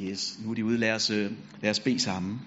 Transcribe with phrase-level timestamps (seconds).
[0.00, 0.78] Yes, nu er de ude.
[0.78, 2.40] Lad os, øh, lad os bede sammen.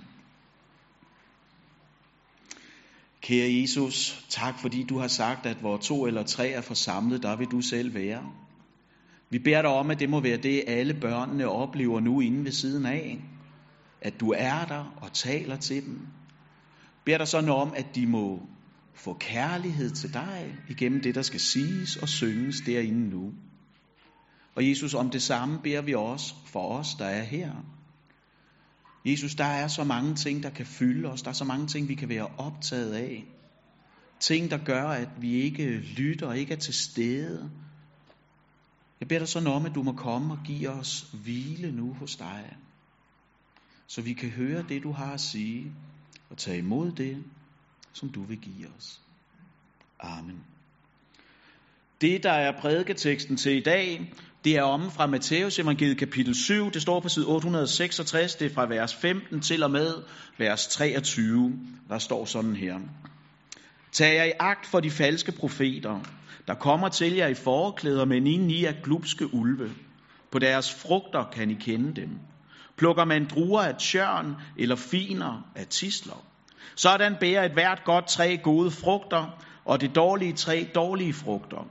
[3.21, 7.35] Kære Jesus, tak fordi du har sagt, at hvor to eller tre er forsamlet, der
[7.35, 8.31] vil du selv være.
[9.29, 12.51] Vi beder dig om, at det må være det, alle børnene oplever nu inde ved
[12.51, 13.23] siden af.
[14.01, 16.07] At du er der og taler til dem.
[17.05, 18.47] Beder dig sådan om, at de må
[18.93, 23.33] få kærlighed til dig igennem det, der skal siges og synges derinde nu.
[24.55, 27.51] Og Jesus, om det samme beder vi også for os, der er her.
[29.05, 31.21] Jesus, der er så mange ting, der kan fylde os.
[31.21, 33.25] Der er så mange ting, vi kan være optaget af.
[34.19, 37.51] Ting, der gør, at vi ikke lytter og ikke er til stede.
[38.99, 42.15] Jeg beder dig sådan om, at du må komme og give os hvile nu hos
[42.15, 42.55] dig.
[43.87, 45.71] Så vi kan høre det, du har at sige,
[46.29, 47.23] og tage imod det,
[47.93, 49.01] som du vil give os.
[49.99, 50.52] Amen.
[52.01, 56.71] Det, der er prædiketeksten til i dag, det er om fra Matteus evangeliet kapitel 7.
[56.71, 58.35] Det står på side 866.
[58.35, 59.93] Det er fra vers 15 til og med
[60.37, 61.53] vers 23.
[61.89, 62.79] Der står sådan her.
[63.91, 65.99] Tag jer i agt for de falske profeter,
[66.47, 69.71] der kommer til jer i forklæder, men inden i er glupske ulve.
[70.31, 72.09] På deres frugter kan I kende dem.
[72.77, 76.25] Plukker man druer af tjørn eller finer af tisler.
[76.75, 81.67] Sådan bærer et hvert godt træ gode frugter, og det dårlige træ dårlige frugter.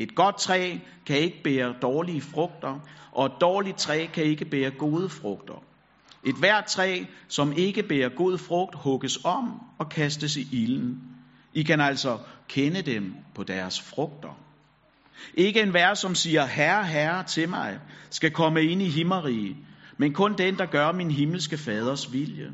[0.00, 2.78] Et godt træ kan ikke bære dårlige frugter,
[3.12, 5.64] og et dårligt træ kan ikke bære gode frugter.
[6.24, 11.00] Et hvert træ, som ikke bærer god frugt, hugges om og kastes i ilden.
[11.54, 14.38] I kan altså kende dem på deres frugter.
[15.34, 17.78] Ikke en vær, som siger, herre, herre til mig,
[18.10, 19.56] skal komme ind i himmerige,
[19.98, 22.50] men kun den, der gør min himmelske faders vilje.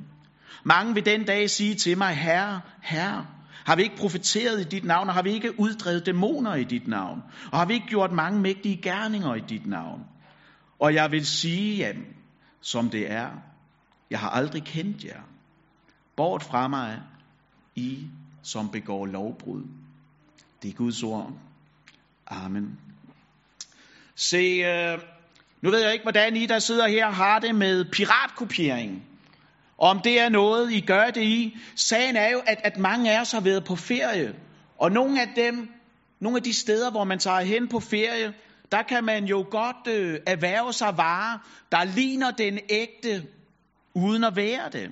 [0.64, 3.26] Mange vil den dag sige til mig, herre, herre,
[3.66, 6.88] har vi ikke profeteret i dit navn, og har vi ikke uddrevet dæmoner i dit
[6.88, 7.22] navn?
[7.52, 10.04] Og har vi ikke gjort mange mægtige gerninger i dit navn?
[10.78, 11.94] Og jeg vil sige jer,
[12.60, 13.28] som det er,
[14.10, 15.20] jeg har aldrig kendt jer.
[16.16, 17.02] Bort fra mig,
[17.74, 18.06] I
[18.42, 19.62] som begår lovbrud.
[20.62, 21.32] Det er Guds ord.
[22.26, 22.78] Amen.
[24.14, 24.98] Se, øh,
[25.62, 29.02] nu ved jeg ikke, hvordan I, der sidder her, har det med piratkopiering
[29.78, 31.58] og Om det er noget, I gør det i.
[31.74, 34.34] Sagen er jo, at, at mange af os har været på ferie.
[34.78, 35.68] Og nogle af dem,
[36.20, 38.34] nogle af de steder, hvor man tager hen på ferie,
[38.72, 41.38] der kan man jo godt øh, erhverve sig varer,
[41.72, 43.26] der ligner den ægte,
[43.94, 44.90] uden at være det.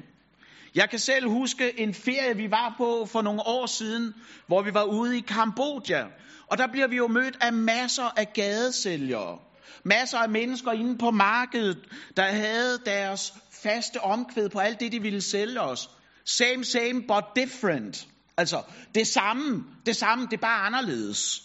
[0.75, 4.15] Jeg kan selv huske en ferie, vi var på for nogle år siden,
[4.47, 6.05] hvor vi var ude i Kambodja.
[6.47, 9.39] Og der bliver vi jo mødt af masser af gadesælgere.
[9.85, 11.79] Masser af mennesker inde på markedet,
[12.17, 13.35] der havde deres
[13.65, 15.91] faste omkvæd på alt det, de ville sælge os.
[16.25, 18.07] Same, same, but different.
[18.37, 18.63] Altså,
[18.95, 21.43] det samme, det samme, det er bare anderledes.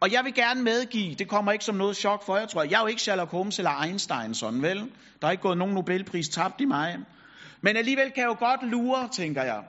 [0.00, 2.70] Og jeg vil gerne medgive, det kommer ikke som noget chok for jer, tror jeg.
[2.70, 4.90] Jeg er jo ikke Sherlock Holmes eller Einstein, sådan vel.
[5.20, 6.96] Der er ikke gået nogen Nobelpris tabt i mig.
[7.62, 9.62] Men alligevel kan jeg jo godt lure, tænker jeg,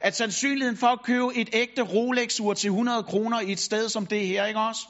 [0.00, 4.06] at sandsynligheden for at købe et ægte Rolex-ur til 100 kroner i et sted som
[4.06, 4.80] det her, ikke også?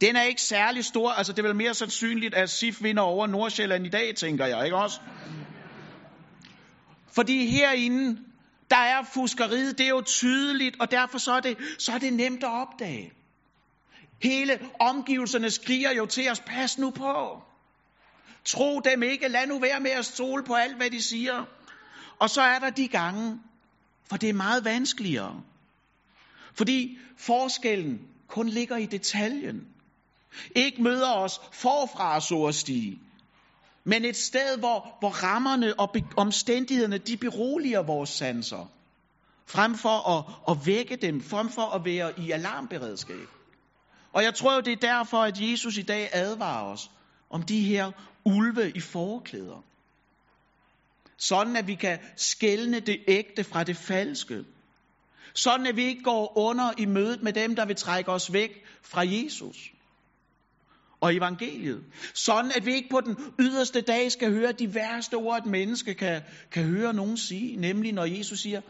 [0.00, 1.10] Den er ikke særlig stor.
[1.10, 4.64] Altså, det er vel mere sandsynligt, at SIF vinder over Nordsjælland i dag, tænker jeg,
[4.64, 5.00] ikke også?
[7.12, 8.18] Fordi herinde,
[8.70, 12.12] der er fuskeriet, det er jo tydeligt, og derfor så er det, så er det
[12.12, 13.12] nemt at opdage.
[14.22, 17.42] Hele omgivelserne skriger jo til os, pas nu på.
[18.44, 21.44] Tro dem ikke, lad nu være med at stole på alt, hvad de siger.
[22.18, 23.40] Og så er der de gange,
[24.08, 25.42] for det er meget vanskeligere.
[26.54, 29.66] Fordi forskellen kun ligger i detaljen.
[30.54, 32.98] Ikke møder os forfra, så at stige.
[33.84, 38.70] Men et sted, hvor, hvor rammerne og omstændighederne, de beroliger vores sanser.
[39.46, 43.28] Frem for at, at vække dem, frem for at være i alarmberedskab.
[44.12, 46.90] Og jeg tror jo, det er derfor, at Jesus i dag advarer os
[47.30, 47.92] om de her
[48.24, 49.64] ulve i forklæder.
[51.16, 54.44] Sådan at vi kan skælne det ægte fra det falske.
[55.34, 58.64] Sådan at vi ikke går under i mødet med dem, der vil trække os væk
[58.82, 59.56] fra Jesus
[61.00, 61.84] og evangeliet.
[62.14, 65.94] Sådan at vi ikke på den yderste dag skal høre de værste ord, et menneske
[65.94, 67.56] kan, kan høre nogen sige.
[67.56, 68.60] Nemlig når Jesus siger,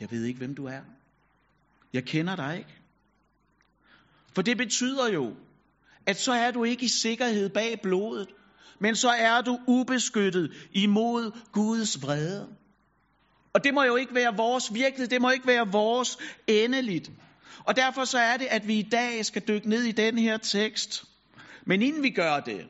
[0.00, 0.80] jeg ved ikke, hvem du er.
[1.92, 2.74] Jeg kender dig ikke.
[4.34, 5.34] For det betyder jo,
[6.06, 8.28] at så er du ikke i sikkerhed bag blodet,
[8.80, 12.48] men så er du ubeskyttet imod Guds vrede.
[13.52, 17.10] Og det må jo ikke være vores virkelighed, det må ikke være vores endeligt.
[17.64, 20.36] Og derfor så er det, at vi i dag skal dykke ned i den her
[20.36, 21.04] tekst.
[21.70, 22.66] Men inden vi gør det,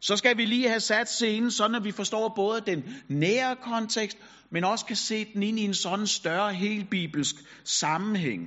[0.00, 4.18] så skal vi lige have sat scenen, sådan at vi forstår både den nære kontekst,
[4.50, 7.34] men også kan se den ind i en sådan større helbibelsk
[7.64, 8.42] sammenhæng.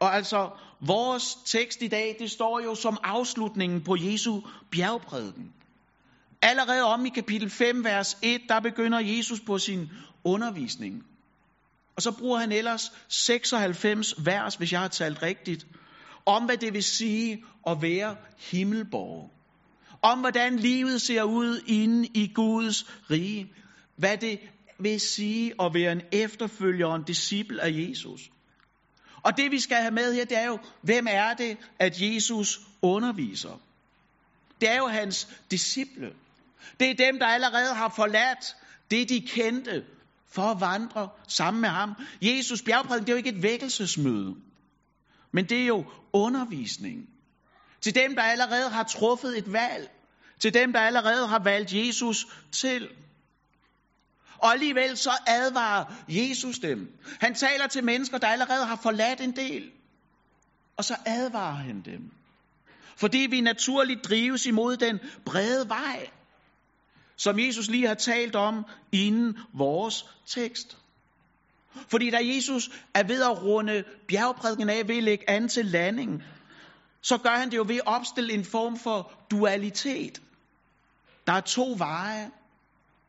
[0.00, 4.40] Og altså, vores tekst i dag, det står jo som afslutningen på Jesu
[4.70, 5.52] bjergprædiken.
[6.42, 9.90] Allerede om i kapitel 5, vers 1, der begynder Jesus på sin
[10.24, 11.02] undervisning.
[11.96, 15.66] Og så bruger han ellers 96 vers, hvis jeg har talt rigtigt,
[16.26, 19.30] om hvad det vil sige at være himmelborg.
[20.02, 23.52] Om hvordan livet ser ud inde i Guds rige.
[23.96, 24.40] Hvad det
[24.78, 28.30] vil sige at være en efterfølger og en disciple af Jesus.
[29.22, 32.60] Og det vi skal have med her, det er jo, hvem er det, at Jesus
[32.82, 33.60] underviser?
[34.60, 36.12] Det er jo hans disciple.
[36.80, 38.56] Det er dem, der allerede har forladt
[38.90, 39.84] det, de kendte,
[40.28, 41.94] for at vandre sammen med ham.
[42.22, 44.34] Jesus bjergprædiken, det er jo ikke et vækkelsesmøde,
[45.34, 47.08] men det er jo undervisning.
[47.80, 49.90] Til dem, der allerede har truffet et valg.
[50.40, 52.88] Til dem, der allerede har valgt Jesus til.
[54.38, 56.98] Og alligevel så advarer Jesus dem.
[57.20, 59.70] Han taler til mennesker, der allerede har forladt en del.
[60.76, 62.10] Og så advarer han dem.
[62.96, 66.08] Fordi vi naturligt drives imod den brede vej,
[67.16, 70.83] som Jesus lige har talt om inden vores tekst.
[71.90, 76.22] Fordi da Jesus er ved at runde bjergprædiken af ved at lægge an til landingen,
[77.02, 80.22] så gør han det jo ved at opstille en form for dualitet.
[81.26, 82.30] Der er to veje,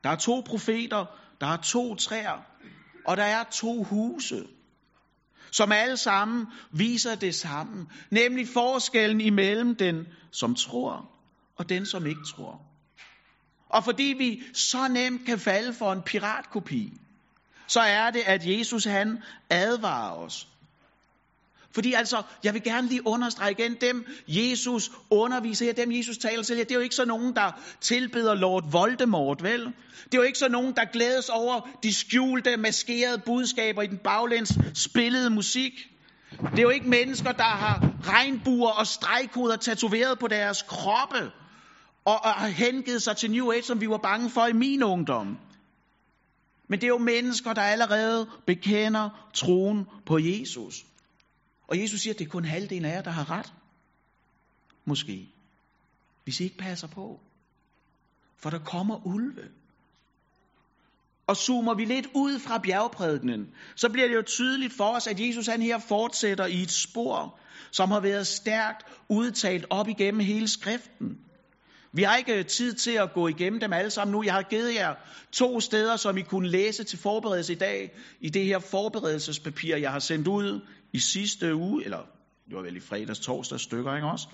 [0.04, 1.06] der er to profeter,
[1.42, 2.46] der er to træer,
[3.06, 4.48] og der er to huse,
[5.52, 11.10] som alle sammen viser det samme, nemlig forskellen imellem den, som tror,
[11.58, 12.62] og den, som ikke tror.
[13.70, 16.94] Og fordi vi så nemt kan falde for en piratkopi,
[17.68, 20.48] så er det, at Jesus han advarer os.
[21.76, 26.44] Fordi altså, jeg vil gerne lige understrege igen, dem Jesus underviser her, dem Jesus taler
[26.44, 27.52] til her, det er jo ikke så nogen, der
[27.82, 29.62] tilbeder Lord Voldemort, vel?
[30.06, 33.98] Det er jo ikke så nogen, der glædes over de skjulte, maskerede budskaber i den
[33.98, 35.72] baglæns spillede musik.
[36.32, 41.32] Det er jo ikke mennesker, der har regnbuer og stregkoder tatoveret på deres kroppe
[42.06, 44.84] og, og har hengivet sig til New Age, som vi var bange for i min
[44.84, 45.38] ungdom.
[46.68, 50.86] Men det er jo mennesker, der allerede bekender troen på Jesus.
[51.68, 53.54] Og Jesus siger, at det er kun halvdelen af jer, der har ret.
[54.86, 55.30] Måske.
[56.24, 57.20] Hvis I ikke passer på.
[58.38, 59.50] For der kommer ulve.
[61.28, 65.20] Og zoomer vi lidt ud fra bjergprædikenen, så bliver det jo tydeligt for os, at
[65.20, 67.40] Jesus han her fortsætter i et spor,
[67.72, 71.20] som har været stærkt udtalt op igennem hele skriften.
[71.96, 74.24] Vi har ikke tid til at gå igennem dem alle sammen nu.
[74.24, 74.96] Jeg har givet jer
[75.32, 79.92] to steder, som I kunne læse til forberedelse i dag, i det her forberedelsespapir, jeg
[79.92, 80.62] har sendt ud
[80.94, 81.98] i sidste uge, eller
[82.48, 84.28] det var vel i fredags, torsdags stykker, ikke også?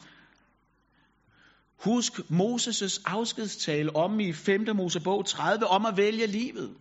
[1.83, 4.75] Husk Moses' afskedstale om i 5.
[4.75, 6.75] Mosebog 30, om at vælge livet.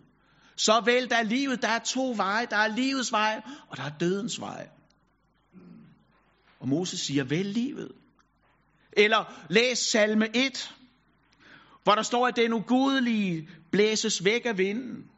[0.55, 1.61] Så vælg der livet.
[1.61, 2.45] Der er to veje.
[2.45, 4.67] Der er livets vej, og der er dødens vej.
[6.59, 7.91] Og Moses siger, vælg livet.
[8.93, 10.75] Eller læs salme 1,
[11.83, 15.09] hvor der står, at den ugudelige blæses væk af vinden.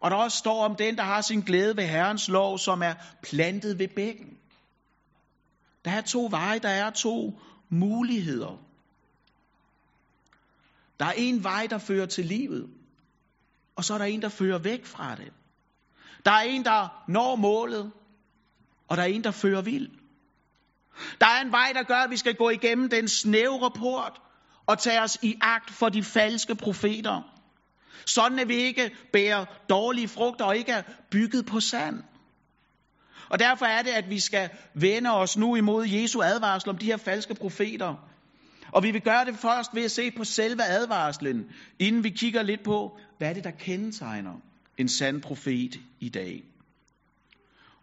[0.00, 2.94] Og der også står om den, der har sin glæde ved Herrens lov, som er
[3.22, 4.38] plantet ved bækken.
[5.84, 8.62] Der er to veje, der er to muligheder.
[11.00, 12.70] Der er en vej, der fører til livet,
[13.76, 15.32] og så er der en, der fører væk fra det.
[16.24, 17.92] Der er en, der når målet,
[18.88, 19.88] og der er en, der fører vild.
[21.20, 24.20] Der er en vej, der gør, at vi skal gå igennem den snævre port
[24.66, 27.22] og tage os i agt for de falske profeter.
[28.06, 32.02] Sådan at vi ikke bærer dårlige frugter og ikke er bygget på sand.
[33.28, 36.86] Og derfor er det, at vi skal vende os nu imod Jesu advarsel om de
[36.86, 37.94] her falske profeter.
[38.72, 41.46] Og vi vil gøre det først ved at se på selve advarslen,
[41.78, 44.34] inden vi kigger lidt på, hvad er det, der kendetegner
[44.78, 46.42] en sand profet i dag.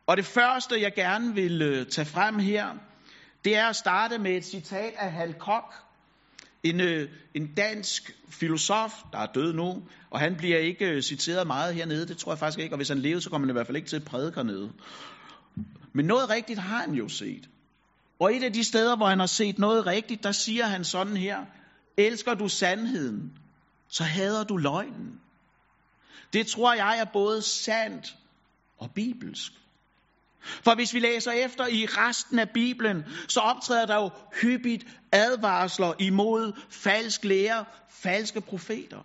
[0.08, 2.70] Og det første, jeg gerne vil øh, tage frem her,
[3.45, 5.67] det er at starte med et citat af Hal Koch,
[6.63, 11.47] en, øh, en dansk filosof, der er død nu, og han bliver ikke øh, citeret
[11.47, 13.57] meget hernede, det tror jeg faktisk ikke, og hvis han levede, så kommer han i
[13.57, 14.71] hvert fald ikke til at prædike hernede.
[15.93, 17.50] Men noget rigtigt har han jo set.
[18.19, 21.17] Og et af de steder, hvor han har set noget rigtigt, der siger han sådan
[21.17, 21.45] her,
[21.97, 23.33] elsker du sandheden,
[23.88, 25.19] så hader du løgnen.
[26.33, 28.15] Det tror jeg er både sandt
[28.77, 29.51] og bibelsk.
[30.43, 34.09] For hvis vi læser efter i resten af Bibelen, så optræder der jo
[34.41, 39.00] hyppigt advarsler imod falsk lære, falske profeter.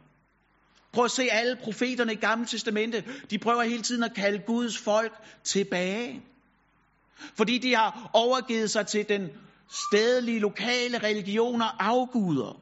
[0.92, 3.04] Prøv at se alle profeterne i Gamle Testamente.
[3.30, 5.12] De prøver hele tiden at kalde Guds folk
[5.45, 6.23] tilbage.
[7.37, 9.28] Fordi de har overgivet sig til den
[9.90, 12.61] stedlige, lokale religioner afguder.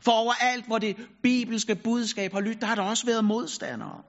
[0.00, 4.02] For overalt, hvor det bibelske budskab har lyttet, der har der også været modstandere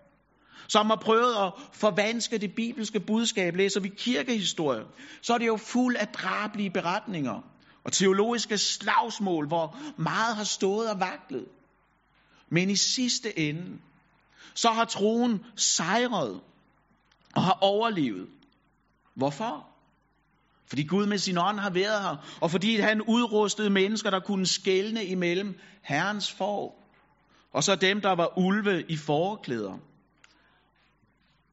[0.68, 3.56] som har prøvet at forvanske det bibelske budskab.
[3.56, 4.84] Læser vi kirkehistorie,
[5.22, 7.42] så er det jo fuld af drablige beretninger
[7.84, 11.46] og teologiske slagsmål, hvor meget har stået og vaklet.
[12.50, 13.80] Men i sidste ende,
[14.54, 16.42] så har troen sejret
[17.36, 18.28] og har overlevet.
[19.16, 19.68] Hvorfor?
[20.68, 24.46] Fordi Gud med sin ånd har været her, og fordi han udrustede mennesker, der kunne
[24.46, 26.76] skælne imellem Herrens for,
[27.54, 29.78] og så dem, der var ulve i forklæder.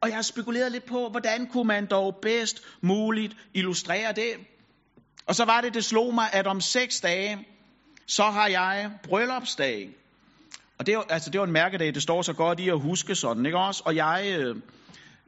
[0.00, 4.32] Og jeg har spekuleret lidt på, hvordan kunne man dog bedst muligt illustrere det.
[5.26, 7.46] Og så var det, det slog mig, at om seks dage,
[8.06, 9.90] så har jeg bryllupsdag.
[10.78, 13.14] Og det er, altså, det var en mærkedag, det står så godt i at huske
[13.14, 13.82] sådan, ikke også?
[13.86, 14.56] Og jeg, øh,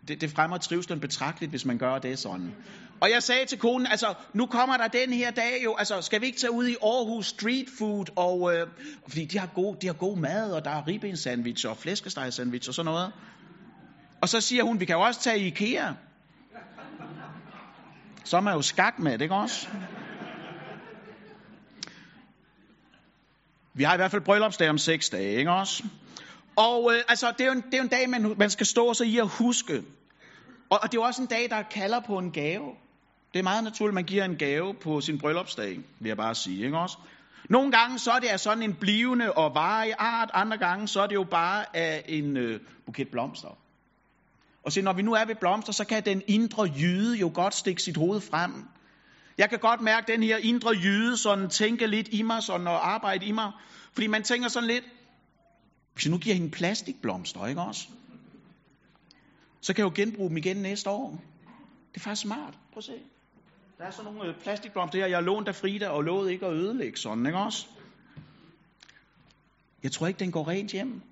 [0.09, 2.55] det, det fremmer trivselen betragteligt, hvis man gør det sådan.
[3.01, 6.21] Og jeg sagde til konen, altså, nu kommer der den her dag jo, altså, skal
[6.21, 8.67] vi ikke tage ud i Aarhus Street Food, og, øh,
[9.09, 12.75] fordi de har, god, de har god mad, og der er ribbensandwich og flæskestegsandwich og
[12.75, 13.13] sådan noget.
[14.23, 15.93] Og så siger hun, vi kan jo også tage i IKEA.
[18.25, 19.69] Så er man jo skak med det, ikke også?
[23.75, 25.85] Vi har i hvert fald bryllupsdag om seks dage, ikke også?
[26.57, 28.67] Og øh, altså, det er jo en, det er jo en dag, man, man skal
[28.67, 29.83] stå så i at huske.
[30.71, 32.75] Og, og det er jo også en dag, der kalder på en gave.
[33.33, 36.35] Det er meget naturligt, at man giver en gave på sin bryllupsdag, vil jeg bare
[36.35, 36.97] sige, ikke også?
[37.49, 41.01] Nogle gange så er det af sådan en blivende og varig art, andre gange så
[41.01, 43.59] er det jo bare af en øh, buket blomster.
[44.63, 47.55] Og se, når vi nu er ved blomster, så kan den indre jyde jo godt
[47.55, 48.53] stikke sit hoved frem.
[49.39, 52.93] Jeg kan godt mærke den her indre jyde sådan tænke lidt i mig sådan, og
[52.93, 53.53] arbejde i mig.
[53.93, 54.85] Fordi man tænker sådan lidt,
[55.95, 57.89] hvis jeg nu giver hende plastikblomster, ikke også?
[59.61, 61.11] Så kan jeg jo genbruge dem igen næste år.
[61.95, 62.55] Det er faktisk smart.
[62.73, 62.93] Prøv at se.
[63.79, 66.47] Der er sådan nogle øh, plastikblomster her, jeg har lånt af Frida og lovet ikke
[66.47, 67.67] at ødelægge sådan, ikke også?
[69.83, 71.03] Jeg tror ikke, den går rent hjem.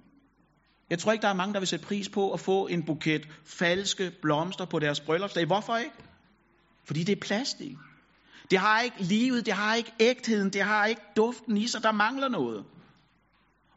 [0.90, 3.28] Jeg tror ikke, der er mange, der vil sætte pris på at få en buket
[3.44, 5.46] falske blomster på deres bryllupsdag.
[5.46, 5.94] Hvorfor ikke?
[6.84, 7.76] Fordi det er plastik.
[8.50, 11.92] Det har ikke livet, det har ikke ægtheden, det har ikke duften i sig, der
[11.92, 12.64] mangler noget.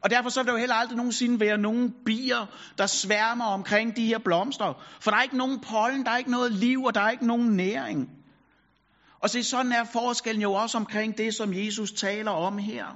[0.02, 2.46] Og derfor så vil der jo heller aldrig nogensinde være nogen bier,
[2.78, 4.82] der sværmer omkring de her blomster.
[5.00, 7.26] For der er ikke nogen pollen, der er ikke noget liv, og der er ikke
[7.26, 8.08] nogen næring.
[9.20, 12.86] Og se, sådan er forskellen jo også omkring det, som Jesus taler om her.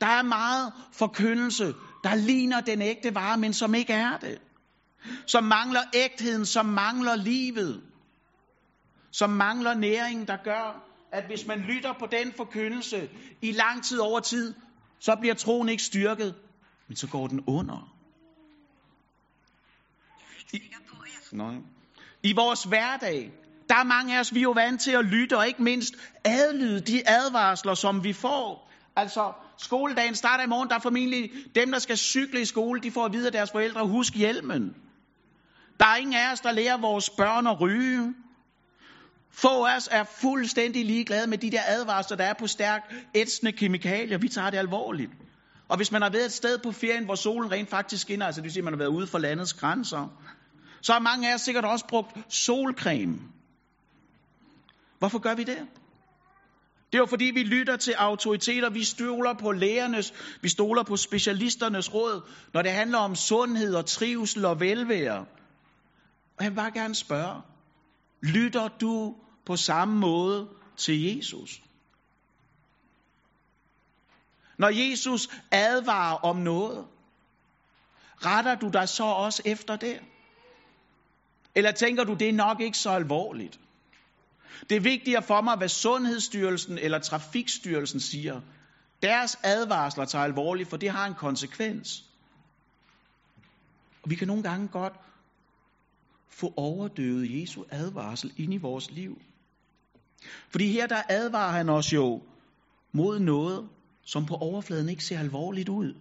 [0.00, 4.38] Der er meget forkyndelse, der ligner den ægte vare, men som ikke er det.
[5.26, 7.82] Som mangler ægtheden, som mangler livet.
[9.10, 13.08] Som mangler næringen, der gør, at hvis man lytter på den forkyndelse
[13.42, 14.54] i lang tid over tid,
[14.98, 16.34] så bliver troen ikke styrket,
[16.88, 17.96] men så går den under.
[20.52, 20.60] I,
[21.32, 21.54] nej.
[22.22, 23.32] I vores hverdag,
[23.68, 25.94] der er mange af os, vi er jo vant til at lytte, og ikke mindst
[26.24, 28.69] adlyde de advarsler, som vi får.
[29.00, 32.90] Altså, skoledagen starter i morgen, der er formentlig dem, der skal cykle i skole, de
[32.90, 34.74] får at vide af deres forældre, husk hjelmen.
[35.80, 38.14] Der er ingen af os, der lærer vores børn at ryge.
[39.32, 43.52] Få af os er fuldstændig ligeglade med de der advarsler, der er på stærkt ætsende
[43.52, 44.18] kemikalier.
[44.18, 45.12] Vi tager det alvorligt.
[45.68, 48.40] Og hvis man har været et sted på ferien, hvor solen rent faktisk skinner, altså
[48.40, 50.08] det vil sige, at man har været ude for landets grænser,
[50.82, 53.18] så har mange af os sikkert også brugt solcreme.
[54.98, 55.58] Hvorfor gør vi det?
[56.92, 60.96] Det er jo fordi, vi lytter til autoriteter, vi stoler på lægernes, vi stoler på
[60.96, 65.26] specialisternes råd, når det handler om sundhed og trivsel og velvære.
[66.38, 67.42] Og jeg vil bare gerne spørge,
[68.22, 69.16] lytter du
[69.46, 71.62] på samme måde til Jesus?
[74.58, 76.86] Når Jesus advarer om noget,
[78.16, 80.00] retter du dig så også efter det?
[81.54, 83.60] Eller tænker du, det er nok ikke så alvorligt?
[84.70, 88.40] Det er vigtigere for mig, hvad Sundhedsstyrelsen eller Trafikstyrelsen siger.
[89.02, 92.04] Deres advarsler tager alvorligt, for det har en konsekvens.
[94.02, 94.92] Og vi kan nogle gange godt
[96.28, 99.22] få overdøvet Jesu advarsel ind i vores liv.
[100.50, 102.22] Fordi her der advarer han os jo
[102.92, 103.68] mod noget,
[104.02, 105.94] som på overfladen ikke ser alvorligt ud.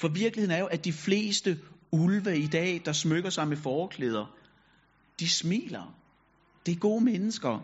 [0.00, 1.58] For virkeligheden er jo, at de fleste
[1.92, 4.26] ulve i dag, der smykker sig med forklæder,
[5.20, 5.97] de smiler.
[6.66, 7.58] Det er gode mennesker,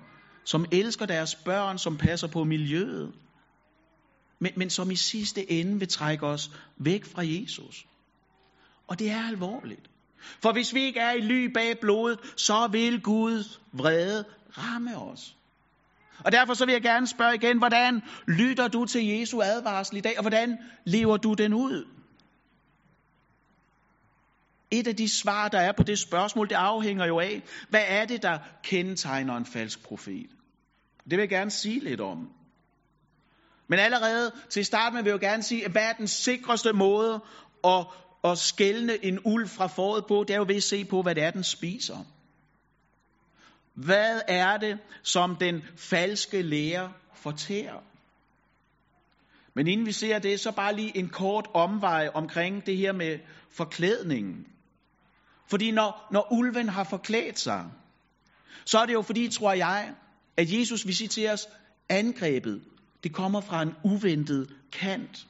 [0.44, 3.12] som elsker deres børn, som passer på miljøet,
[4.40, 7.86] men, men som i sidste ende vil trække os væk fra Jesus.
[8.88, 9.90] Og det er alvorligt.
[10.42, 14.24] For hvis vi ikke er i ly bag blodet, så vil Guds vrede
[14.58, 15.36] ramme os.
[16.24, 20.00] Og derfor så vil jeg gerne spørge igen, hvordan lytter du til Jesu advarsel i
[20.00, 21.84] dag, og hvordan lever du den ud?
[24.70, 28.04] Et af de svar, der er på det spørgsmål, det afhænger jo af, hvad er
[28.04, 30.26] det, der kendetegner en falsk profet?
[31.04, 32.28] Det vil jeg gerne sige lidt om.
[33.68, 36.72] Men allerede til start med vil jeg jo gerne sige, at hvad er den sikreste
[36.72, 37.20] måde
[37.64, 37.86] at,
[38.24, 41.14] at skælne en ulv fra foråret på, det er jo ved at se på, hvad
[41.14, 42.04] det er, den spiser.
[43.74, 47.82] Hvad er det, som den falske lærer fortærer?
[49.54, 53.18] Men inden vi ser det, så bare lige en kort omvej omkring det her med
[53.50, 54.46] forklædningen.
[55.46, 57.64] Fordi når, når ulven har forklædt sig,
[58.64, 59.94] så er det jo fordi, tror jeg,
[60.36, 61.46] at Jesus visiteres
[61.88, 62.62] angrebet,
[63.02, 65.26] det kommer fra en uventet kant.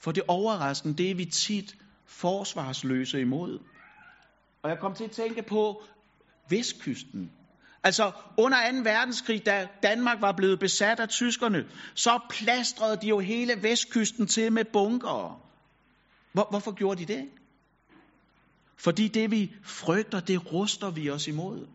[0.00, 3.58] For det overraskende, det er vi tit forsvarsløse imod.
[4.62, 5.82] Og jeg kom til at tænke på
[6.48, 7.30] Vestkysten.
[7.84, 8.78] Altså under 2.
[8.78, 14.52] verdenskrig, da Danmark var blevet besat af tyskerne, så plastrede de jo hele Vestkysten til
[14.52, 15.38] med bunkere.
[16.32, 17.28] Hvor, hvorfor gjorde de det?
[18.84, 21.66] Fordi det vi frygter, det ruster vi os imod.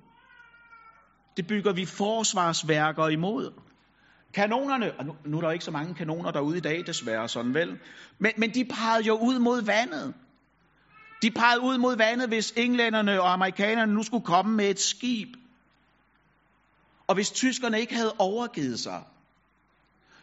[1.38, 3.54] Det bygger vi forsvarsværker imod.
[4.34, 7.54] Kanonerne, og nu, nu er der ikke så mange kanoner derude i dag, desværre sådan
[7.54, 7.80] vel,
[8.20, 10.14] men, men de pegede jo ud mod vandet.
[11.22, 15.28] De pegede ud mod vandet, hvis englænderne og amerikanerne nu skulle komme med et skib.
[17.08, 19.04] Og hvis tyskerne ikke havde overgivet sig,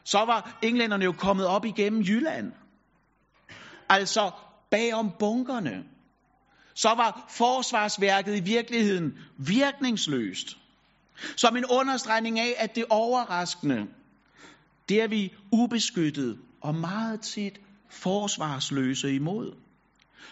[0.04, 2.52] så var englænderne jo kommet op igennem Jylland.
[3.88, 4.30] Altså
[4.70, 5.84] bagom bunkerne.
[6.74, 10.56] Så var forsvarsværket i virkeligheden virkningsløst.
[11.36, 13.86] Som en understregning af, at det overraskende,
[14.88, 19.52] det er vi ubeskyttet og meget tit forsvarsløse imod.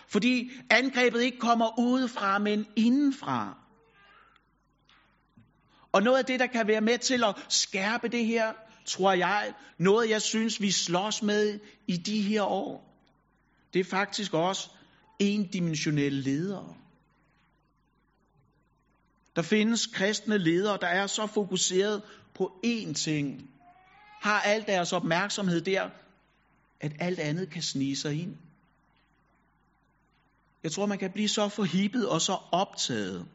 [0.09, 3.59] Fordi angrebet ikke kommer udefra, men indenfra.
[5.93, 8.53] Og noget af det, der kan være med til at skærpe det her,
[8.87, 11.59] tror jeg, noget jeg synes, vi slås med
[11.89, 12.93] i de her år,
[13.75, 14.71] det er faktisk også
[15.19, 16.75] endimensionelle ledere.
[19.37, 22.03] Der findes kristne ledere, der er så fokuseret
[22.35, 23.51] på én ting,
[24.23, 25.91] har al deres opmærksomhed der,
[26.81, 28.37] at alt andet kan snige sig ind.
[30.63, 33.27] Jeg tror, man kan blive så forhippet og så optaget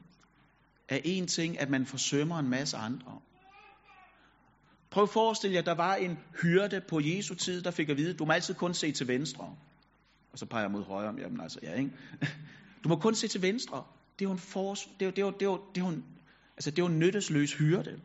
[0.90, 3.20] af én ting, at man forsømmer en masse andre.
[4.90, 7.98] Prøv at forestille jer, at der var en hyrde på Jesu tid, der fik at
[7.98, 9.56] vide, du må altid kun se til venstre.
[10.38, 11.92] Og så peger jeg mod højre, jamen altså, ja, ikke?
[12.84, 13.84] Du må kun se til venstre.
[14.20, 15.82] Det er jo en, fors, det er jo, det er jo, det er jo, det
[15.82, 16.06] er jo en,
[16.58, 18.00] altså, det er jo en nyttesløs hyrde.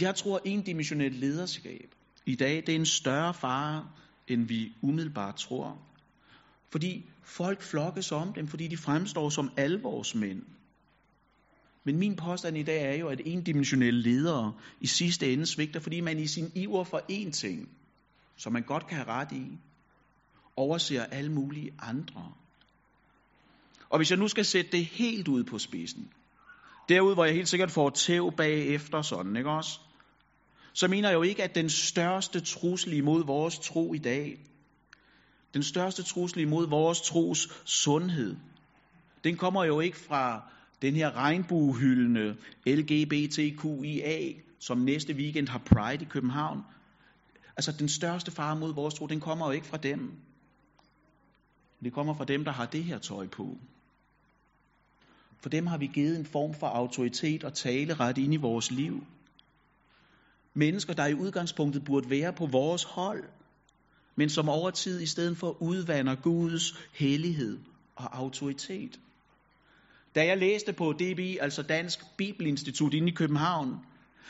[0.00, 1.94] Jeg tror, endimensionelt lederskab
[2.26, 3.88] i dag, det er en større fare,
[4.28, 5.78] end vi umiddelbart tror.
[6.70, 10.42] Fordi folk flokkes om dem, fordi de fremstår som alvorsmænd.
[11.84, 16.00] Men min påstand i dag er jo, at endimensionelle ledere i sidste ende svigter, fordi
[16.00, 17.68] man i sin iver for én ting,
[18.36, 19.58] som man godt kan have ret i,
[20.56, 22.32] overser alle mulige andre.
[23.90, 26.12] Og hvis jeg nu skal sætte det helt ud på spidsen,
[26.88, 29.80] derud hvor jeg helt sikkert får tæv bagefter sådan, ikke også?
[30.72, 34.38] Så mener jeg jo ikke, at den største trussel imod vores tro i dag,
[35.54, 38.36] den største trussel imod vores tros sundhed,
[39.24, 40.50] den kommer jo ikke fra
[40.82, 46.62] den her regnbuehyldende LGBTQIA, som næste weekend har Pride i København.
[47.56, 50.20] Altså den største fare mod vores tro, den kommer jo ikke fra dem.
[51.84, 53.58] Det kommer fra dem, der har det her tøj på.
[55.42, 59.06] For dem har vi givet en form for autoritet og taleret ind i vores liv.
[60.54, 63.24] Mennesker, der i udgangspunktet burde være på vores hold,
[64.16, 67.58] men som over tid i stedet for udvander Guds hellighed
[67.96, 69.00] og autoritet.
[70.14, 73.86] Da jeg læste på DBI, altså Dansk Bibelinstitut inde i København,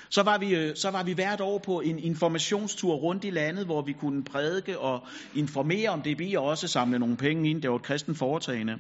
[0.09, 3.65] så var, vi, øh, så var vi hvert år på en informationstur rundt i landet,
[3.65, 7.63] hvor vi kunne prædike og informere om DBI og også samle nogle penge ind.
[7.63, 8.77] Det var et kristen foretagende.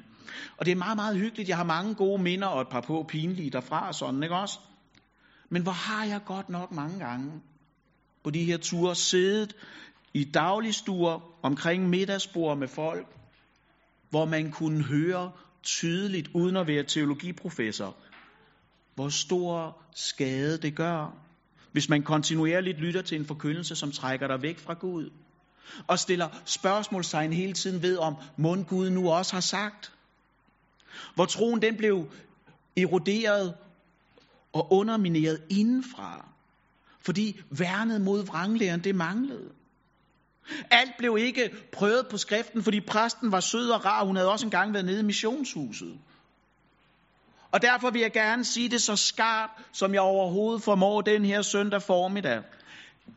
[0.56, 1.48] Og det er meget, meget hyggeligt.
[1.48, 4.58] Jeg har mange gode minder og et par på pinlige derfra og sådan, ikke også?
[5.50, 7.32] Men hvor har jeg godt nok mange gange
[8.24, 9.56] på de her ture siddet
[10.14, 13.06] i dagligstuer omkring middagsbord med folk,
[14.10, 15.30] hvor man kunne høre
[15.62, 17.96] tydeligt, uden at være teologiprofessor,
[18.96, 21.16] hvor stor skade det gør,
[21.72, 25.10] hvis man kontinuerligt lytter til en forkyndelse, som trækker dig væk fra Gud,
[25.86, 29.92] og stiller spørgsmålstegn hele tiden ved, om mund Gud nu også har sagt.
[31.14, 32.10] Hvor troen den blev
[32.76, 33.54] eroderet
[34.52, 36.28] og undermineret indenfra,
[37.00, 39.50] fordi værnet mod vranglæren det manglede.
[40.70, 44.04] Alt blev ikke prøvet på skriften, fordi præsten var sød og rar.
[44.04, 45.98] Hun havde også engang været nede i missionshuset.
[47.52, 51.42] Og derfor vil jeg gerne sige det så skarpt, som jeg overhovedet formår den her
[51.42, 52.42] søndag formiddag.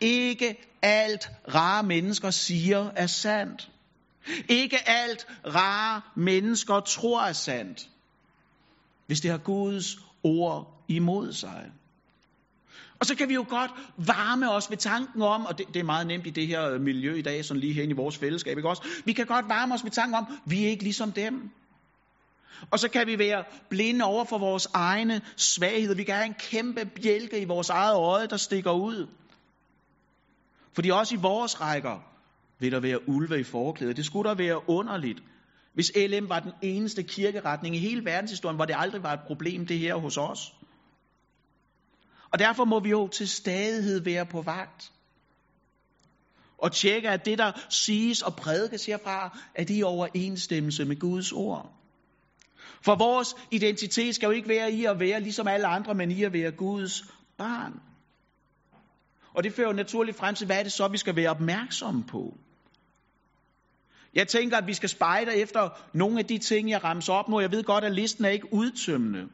[0.02, 3.70] Ikke alt rare mennesker siger er sandt.
[4.50, 7.90] Ikke alt rare mennesker tror er sandt.
[9.08, 11.72] Hvis det har Guds ord imod sig.
[13.00, 15.84] Og så kan vi jo godt varme os ved tanken om, og det, det er
[15.84, 18.70] meget nemt i det her miljø i dag, sådan lige her i vores fællesskab, ikke
[18.70, 18.84] også?
[19.06, 21.52] Vi kan godt varme os ved tanken om, vi er ikke ligesom dem.
[22.72, 25.96] Og så kan vi være blinde over for vores egne svagheder.
[25.96, 29.08] Vi kan have en kæmpe bjælke i vores eget øje, der stikker ud.
[30.76, 32.00] Fordi også i vores rækker
[32.60, 33.98] vil der være ulve i forklædet.
[33.98, 35.20] Det skulle da være underligt,
[35.74, 39.66] hvis LM var den eneste kirkeretning i hele verdenshistorien, hvor det aldrig var et problem,
[39.66, 40.54] det her hos os.
[42.32, 44.92] Og derfor må vi jo til stadighed være på vagt.
[46.58, 51.00] Og tjekke, at det, der siges og prædikes herfra, er det er i overensstemmelse med
[51.00, 51.79] Guds ord.
[52.82, 56.24] For vores identitet skal jo ikke være i at være ligesom alle andre, men i
[56.24, 57.04] at være Guds
[57.38, 57.80] barn.
[59.34, 62.04] Og det fører jo naturligt frem til, hvad er det så, vi skal være opmærksomme
[62.04, 62.38] på?
[64.14, 67.40] Jeg tænker, at vi skal spejde efter nogle af de ting, jeg ramser op nu.
[67.40, 69.28] Jeg ved godt, at listen er ikke udtømmende.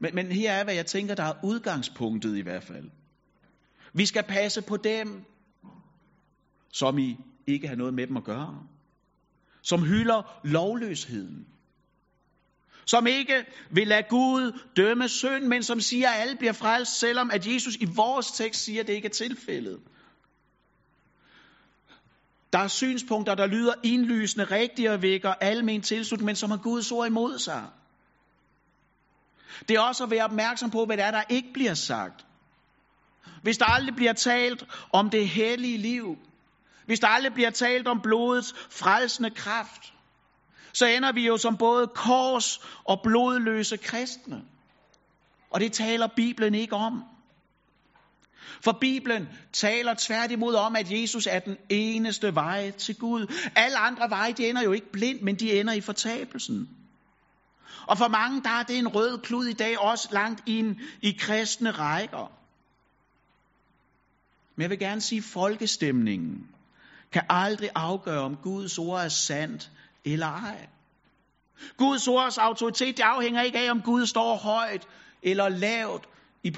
[0.00, 2.90] Men, men her er, hvad jeg tænker, der er udgangspunktet i hvert fald.
[3.94, 5.24] Vi skal passe på dem,
[6.72, 8.66] som I ikke har noget med dem at gøre.
[9.62, 11.46] Som hylder lovløsheden.
[12.86, 17.30] Som ikke vil lade Gud dømme synd, men som siger, at alle bliver frelst, selvom
[17.30, 19.80] at Jesus i vores tekst siger, at det ikke er tilfældet.
[22.52, 26.92] Der er synspunkter, der lyder indlysende rigtige og vækker almen tilslutning, men som har Guds
[26.92, 27.64] ord imod sig.
[29.68, 32.26] Det er også at være opmærksom på, hvad det er, der ikke bliver sagt.
[33.42, 36.16] Hvis der aldrig bliver talt om det hellige liv,
[36.86, 39.93] hvis der aldrig bliver talt om blodets frelsende kraft,
[40.74, 44.42] så ender vi jo som både kors og blodløse kristne.
[45.50, 47.04] Og det taler Bibelen ikke om.
[48.64, 53.50] For Bibelen taler tværtimod om, at Jesus er den eneste vej til Gud.
[53.56, 56.68] Alle andre veje, de ender jo ikke blindt, men de ender i fortabelsen.
[57.86, 61.16] Og for mange, der er det en rød klud i dag, også langt ind i
[61.20, 62.32] kristne rækker.
[64.56, 66.48] Men jeg vil gerne sige, at folkestemningen
[67.12, 69.70] kan aldrig afgøre, om Guds ord er sandt
[70.04, 70.68] eller ej.
[71.76, 74.86] Guds ords autoritet, det afhænger ikke af, om Gud står højt
[75.22, 76.08] eller lavt
[76.42, 76.50] i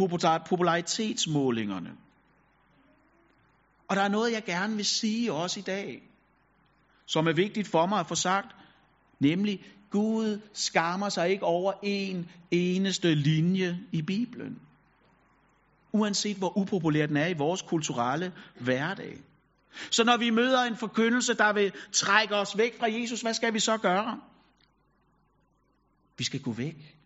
[0.49, 1.91] popularitetsmålingerne.
[3.89, 6.03] Og der er noget, jeg gerne vil sige også i dag,
[7.07, 8.57] som er vigtigt for mig at få sagt,
[9.21, 14.61] nemlig Gud skammer sig ikke over en eneste linje i Bibelen.
[15.93, 19.19] Uanset hvor upopulær den er i vores kulturelle hverdag.
[19.91, 23.55] Så når vi møder en forkyndelse, der vil trække os væk fra Jesus, hvad skal
[23.55, 24.21] vi så gøre?
[26.19, 26.97] Vi skal gå væk.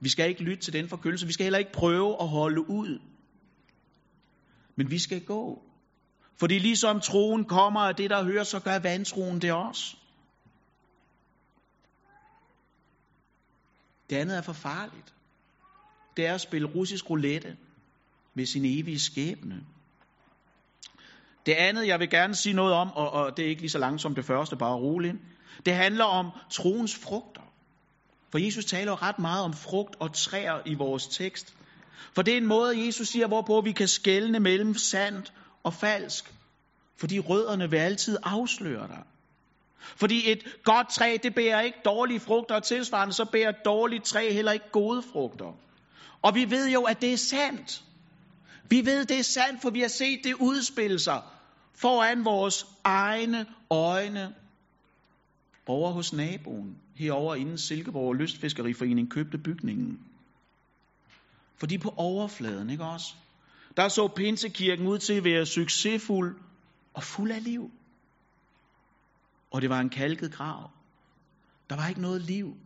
[0.00, 1.26] Vi skal ikke lytte til den forkyndelse.
[1.26, 2.98] Vi skal heller ikke prøve at holde ud.
[4.76, 5.62] Men vi skal gå.
[6.36, 9.96] Fordi ligesom troen kommer af det, der hører, så gør vantroen det også.
[14.10, 15.14] Det andet er for farligt.
[16.16, 17.56] Det er at spille russisk roulette
[18.34, 19.66] med sin evige skæbne.
[21.46, 23.78] Det andet, jeg vil gerne sige noget om, og, og det er ikke lige så
[23.78, 25.16] langt som det første, bare roligt,
[25.66, 27.40] det handler om troens frugter.
[28.30, 31.54] For Jesus taler ret meget om frugt og træer i vores tekst.
[32.14, 35.32] For det er en måde, Jesus siger, hvorpå vi kan skelne mellem sandt
[35.64, 36.34] og falsk.
[36.96, 39.02] Fordi rødderne vil altid afsløre dig.
[39.96, 44.04] Fordi et godt træ, det bærer ikke dårlige frugter, og tilsvarende så bærer et dårligt
[44.04, 45.52] træ heller ikke gode frugter.
[46.22, 47.82] Og vi ved jo, at det er sandt.
[48.70, 51.22] Vi ved, det er sandt, for vi har set det udspille sig
[51.74, 54.34] foran vores egne øjne
[55.66, 60.00] over hos naboen, herover inden Silkeborg Lystfiskeriforening købte bygningen.
[61.56, 63.14] Fordi på overfladen, ikke også?
[63.76, 66.36] Der så Pinsekirken ud til at være succesfuld
[66.94, 67.70] og fuld af liv.
[69.50, 70.70] Og det var en kalket grav.
[71.70, 72.56] Der var ikke noget liv.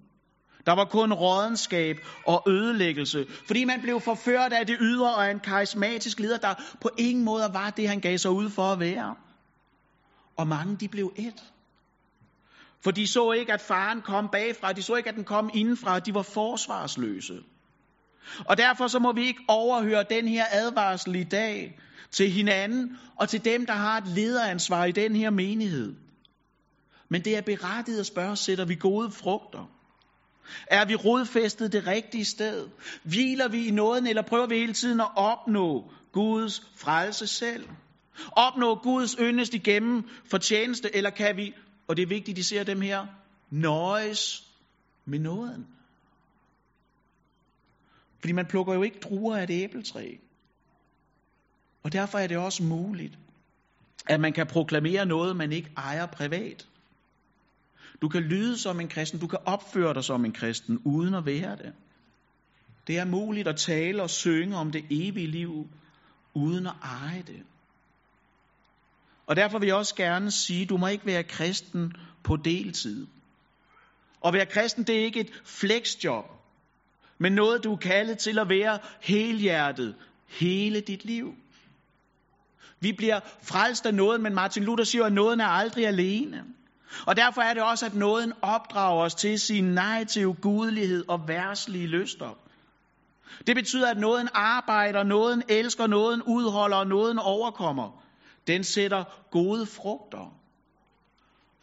[0.68, 5.40] Der var kun rådenskab og ødelæggelse, fordi man blev forført af det ydre og en
[5.40, 9.14] karismatisk leder, der på ingen måde var det, han gav sig ud for at være.
[10.36, 11.44] Og mange de blev et.
[12.84, 14.72] For de så ikke, at faren kom bagfra.
[14.72, 15.98] De så ikke, at den kom indenfra.
[15.98, 17.42] De var forsvarsløse.
[18.44, 21.78] Og derfor så må vi ikke overhøre den her advarsel i dag
[22.10, 25.94] til hinanden og til dem, der har et lederansvar i den her menighed.
[27.08, 29.77] Men det er berettiget at spørge, sætter vi gode frugter?
[30.66, 32.68] Er vi rodfæstet det rigtige sted?
[33.02, 37.68] Hviler vi i nåden, eller prøver vi hele tiden at opnå Guds frelse selv?
[38.32, 41.54] Opnå Guds yndest igennem fortjeneste, eller kan vi
[41.88, 43.06] og det er vigtigt, de ser dem her,
[43.50, 44.48] nøjes
[45.06, 45.66] med nåden.
[48.20, 50.16] Fordi man plukker jo ikke druer af et æbletræ.
[51.84, 53.18] Og derfor er det også muligt,
[54.06, 56.68] at man kan proklamere noget, man ikke ejer privat.
[58.02, 61.26] Du kan lyde som en kristen, du kan opføre dig som en kristen, uden at
[61.26, 61.72] være det.
[62.86, 65.68] Det er muligt at tale og synge om det evige liv,
[66.34, 67.42] uden at eje det.
[69.26, 71.92] Og derfor vil jeg også gerne sige, du må ikke være kristen
[72.24, 73.06] på deltid.
[74.24, 76.24] At være kristen, det er ikke et flexjob,
[77.18, 79.94] men noget, du er kaldet til at være helhjertet
[80.26, 81.34] hele dit liv.
[82.80, 86.44] Vi bliver frelst af nåden, men Martin Luther siger, at nåden er aldrig alene.
[87.06, 91.04] Og derfor er det også, at nåden opdrager os til at sige nej til ugudelighed
[91.08, 92.38] og værslige lyster.
[93.46, 98.04] Det betyder, at nåden arbejder, nåden elsker, nåden udholder og nåden overkommer.
[98.46, 100.34] Den sætter gode frugter.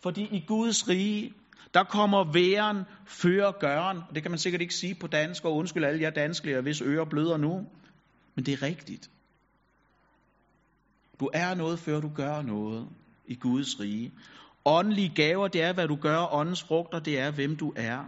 [0.04, 1.34] Fordi i Guds rige,
[1.74, 4.02] der kommer væren før gøren.
[4.16, 7.06] Det kan man sikkert ikke sige på dansk, og undskyld alle jer danskere, hvis ører
[7.06, 7.66] bløder nu.
[8.36, 9.10] Men det er rigtigt.
[11.20, 12.88] Du er noget, før du gør noget
[13.28, 14.12] i Guds rige.
[14.66, 16.34] Åndelige gaver, det er, hvad du gør.
[16.34, 18.06] Åndens frugter, det er, hvem du er.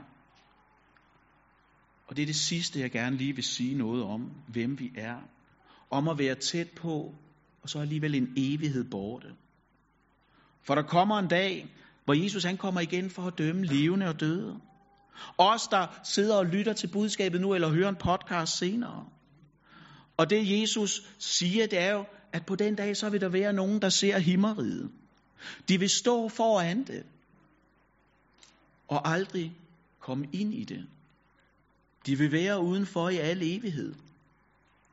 [2.08, 5.18] Og det er det sidste, jeg gerne lige vil sige noget om, hvem vi er.
[5.90, 7.16] Om at være tæt på,
[7.62, 9.28] og så alligevel en evighed borte.
[10.64, 11.68] For der kommer en dag,
[12.06, 14.60] hvor Jesus han kommer igen for at dømme levende og døde.
[15.38, 19.06] Os, der sidder og lytter til budskabet nu, eller hører en podcast senere.
[20.18, 23.54] Og det Jesus siger, det er jo, at på den dag, så vil der være
[23.54, 24.92] nogen, der ser himmeriget.
[25.70, 27.04] De vil stå foran det,
[28.88, 29.54] og aldrig
[30.00, 30.88] komme ind i det.
[32.06, 33.96] De vil være udenfor i al evighed,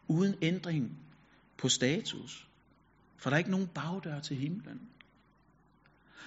[0.09, 0.99] uden ændring
[1.59, 2.47] på status.
[3.17, 4.81] For der er ikke nogen bagdør til himlen.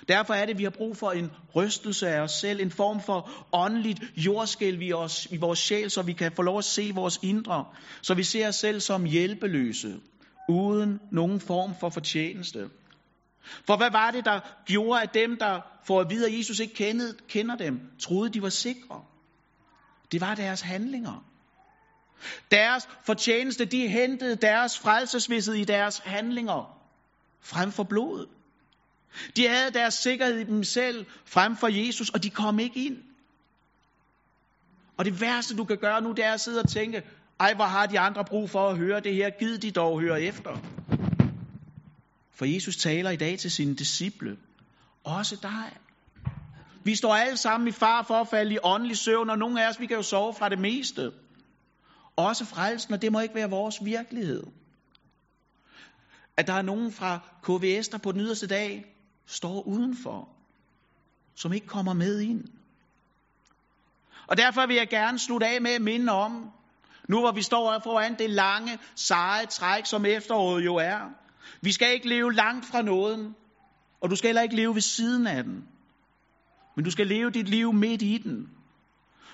[0.08, 3.02] Derfor er det, at vi har brug for en rystelse af os selv, en form
[3.02, 6.92] for åndeligt jordskælv i, os, i vores sjæl, så vi kan få lov at se
[6.96, 7.66] vores indre,
[8.02, 10.00] så vi ser os selv som hjælpeløse,
[10.50, 12.70] uden nogen form for fortjeneste.
[13.68, 16.74] For hvad var det, der gjorde, at dem, der får at vide, at Jesus ikke
[16.74, 19.04] kendte, kender dem, troede, de var sikre?
[20.12, 21.26] Det var deres handlinger.
[22.52, 26.80] Deres fortjeneste, de hentede deres frelsesvidshed i deres handlinger,
[27.42, 28.28] frem for blodet.
[29.36, 32.98] De havde deres sikkerhed i dem selv, frem for Jesus, og de kom ikke ind.
[34.98, 37.04] Og det værste, du kan gøre nu, det er at sidde og tænke,
[37.40, 40.22] ej, hvor har de andre brug for at høre det her, gid de dog høre
[40.22, 40.58] efter.
[42.38, 44.38] For Jesus taler i dag til sine disciple,
[45.04, 45.78] også dig.
[46.86, 49.70] Vi står alle sammen i far for at falde i åndelig søvn, og nogle af
[49.70, 51.12] os, vi kan jo sove fra det meste.
[52.16, 54.44] Også frelsen, og det må ikke være vores virkelighed.
[56.38, 58.86] At der er nogen fra KVS, der på den yderste dag
[59.26, 60.30] står udenfor,
[61.36, 62.44] som ikke kommer med ind.
[64.28, 66.52] Og derfor vil jeg gerne slutte af med at minde om,
[67.10, 71.27] nu hvor vi står foran det lange, seje træk, som efteråret jo er.
[71.62, 73.36] Vi skal ikke leve langt fra nåden,
[74.02, 75.64] og du skal heller ikke leve ved siden af den.
[76.76, 78.50] Men du skal leve dit liv midt i den.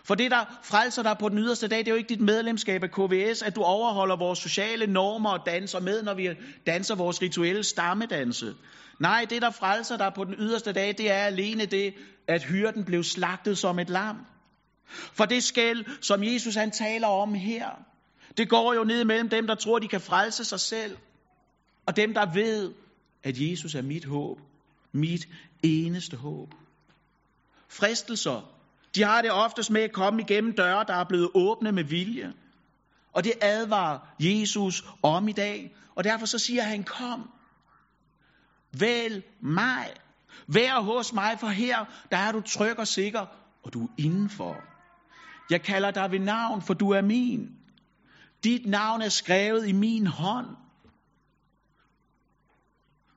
[0.06, 2.84] For det, der frelser dig på den yderste dag, det er jo ikke dit medlemskab
[2.84, 6.30] af KVS, at du overholder vores sociale normer og danser med, når vi
[6.68, 8.56] danser vores rituelle stammedanse.
[9.00, 11.94] Nej, det, der frelser dig på den yderste dag, det er alene det,
[12.28, 14.18] at hyrden blev slagtet som et lam.
[15.14, 17.70] For det skæld, som Jesus han taler om her,
[18.38, 20.98] det går jo ned mellem dem, der tror, de kan frelse sig selv,
[21.86, 22.74] og dem, der ved,
[23.24, 24.40] at Jesus er mit håb.
[24.92, 25.28] Mit
[25.64, 26.54] eneste håb.
[27.68, 28.54] Fristelser,
[28.96, 32.34] de har det oftest med at komme igennem døre, der er blevet åbne med vilje.
[33.14, 35.76] Og det advarer Jesus om i dag.
[35.96, 37.30] Og derfor så siger han, kom,
[38.80, 39.94] vælg mig.
[40.48, 43.26] Vær hos mig, for her, der er du tryg og sikker,
[43.64, 44.58] og du er indenfor.
[45.50, 47.50] Jeg kalder dig ved navn, for du er min.
[48.44, 50.48] Dit navn er skrevet i min hånd.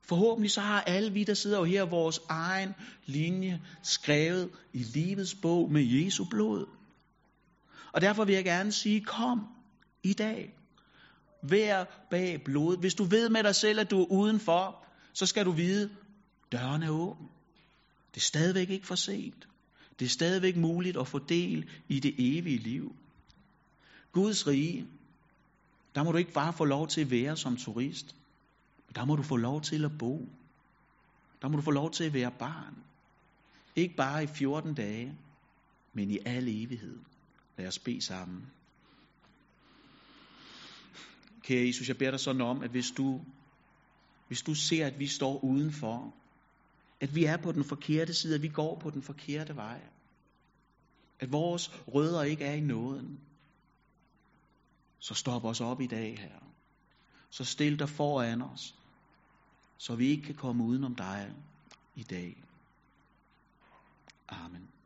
[0.07, 2.73] Forhåbentlig så har alle vi, der sidder her, vores egen
[3.05, 6.65] linje skrevet i livets bog med Jesu blod.
[7.93, 9.47] Og derfor vil jeg gerne sige, kom
[10.03, 10.53] i dag.
[11.43, 12.79] Vær bag blodet.
[12.79, 15.89] Hvis du ved med dig selv, at du er udenfor, så skal du vide,
[16.51, 17.27] døren er åben.
[18.13, 19.47] Det er stadigvæk ikke for sent.
[19.99, 22.95] Det er stadigvæk muligt at få del i det evige liv.
[24.11, 24.87] Guds rige,
[25.95, 28.16] der må du ikke bare få lov til at være som turist.
[28.97, 30.29] Der må du få lov til at bo.
[31.41, 32.83] Der må du få lov til at være barn.
[33.75, 35.17] Ikke bare i 14 dage,
[35.93, 36.99] men i al evighed.
[37.57, 38.51] Lad os bede sammen.
[41.41, 43.21] Kære Jesus, jeg beder dig sådan om, at hvis du,
[44.27, 46.13] hvis du ser, at vi står udenfor,
[46.99, 49.81] at vi er på den forkerte side, at vi går på den forkerte vej,
[51.19, 53.19] at vores rødder ikke er i nåden,
[54.99, 56.39] så stop os op i dag, her.
[57.29, 58.76] Så stil dig foran os,
[59.77, 61.33] så vi ikke kan komme udenom dig
[61.95, 62.43] i dag.
[64.27, 64.76] Amen.